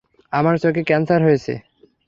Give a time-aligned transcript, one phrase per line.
[0.33, 1.53] আমার চোখে ক্যান্সার হয়েছে।